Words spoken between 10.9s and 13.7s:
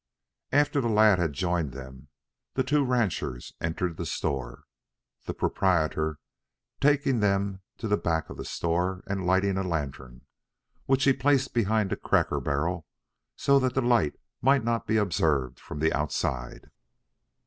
he placed behind a cracker barrel, so